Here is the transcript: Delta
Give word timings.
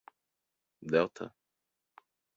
Delta 0.91 1.29